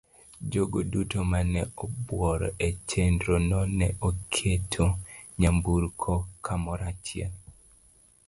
Jogo 0.51 0.81
duto 0.91 1.19
ma 1.31 1.39
ne 1.53 1.61
obworo 1.83 2.47
e 2.67 2.69
chenro 2.89 3.35
no 3.49 3.59
ne 3.77 3.87
oketo 4.07 4.85
nyamburko 5.39 6.11
kamoro 6.45 6.83
achiel. 6.91 7.33